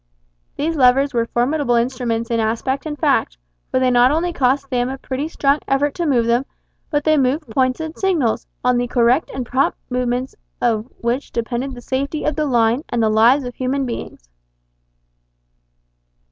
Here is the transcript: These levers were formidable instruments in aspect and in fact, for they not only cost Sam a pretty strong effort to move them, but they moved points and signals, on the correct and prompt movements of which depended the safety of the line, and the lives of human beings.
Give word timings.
These 0.55 0.77
levers 0.77 1.13
were 1.13 1.27
formidable 1.27 1.75
instruments 1.75 2.31
in 2.31 2.39
aspect 2.39 2.87
and 2.87 2.97
in 2.97 2.99
fact, 2.99 3.37
for 3.69 3.79
they 3.79 3.91
not 3.91 4.09
only 4.09 4.33
cost 4.33 4.67
Sam 4.67 4.89
a 4.89 4.97
pretty 4.97 5.27
strong 5.27 5.59
effort 5.67 5.93
to 5.93 6.07
move 6.07 6.25
them, 6.25 6.43
but 6.89 7.03
they 7.03 7.17
moved 7.17 7.51
points 7.51 7.79
and 7.79 7.95
signals, 7.95 8.47
on 8.63 8.77
the 8.79 8.87
correct 8.87 9.29
and 9.29 9.45
prompt 9.45 9.77
movements 9.91 10.33
of 10.59 10.87
which 11.01 11.31
depended 11.31 11.75
the 11.75 11.81
safety 11.81 12.23
of 12.25 12.35
the 12.35 12.47
line, 12.47 12.83
and 12.89 13.03
the 13.03 13.09
lives 13.09 13.43
of 13.43 13.53
human 13.53 13.85
beings. 13.85 14.27